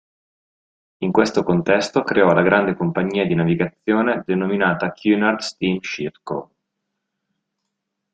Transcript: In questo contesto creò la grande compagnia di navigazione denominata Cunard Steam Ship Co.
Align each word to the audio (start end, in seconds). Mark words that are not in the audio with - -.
In 1.03 1.11
questo 1.11 1.43
contesto 1.43 2.01
creò 2.01 2.33
la 2.33 2.41
grande 2.41 2.73
compagnia 2.73 3.23
di 3.27 3.35
navigazione 3.35 4.23
denominata 4.25 4.91
Cunard 4.93 5.41
Steam 5.41 5.77
Ship 5.79 6.17
Co. 6.23 6.51